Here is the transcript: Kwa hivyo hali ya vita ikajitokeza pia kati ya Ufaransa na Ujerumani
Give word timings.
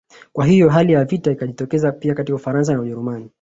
Kwa 0.33 0.45
hivyo 0.45 0.69
hali 0.69 0.93
ya 0.93 1.05
vita 1.05 1.31
ikajitokeza 1.31 1.91
pia 1.91 2.15
kati 2.15 2.31
ya 2.31 2.35
Ufaransa 2.35 2.73
na 2.73 2.79
Ujerumani 2.81 3.29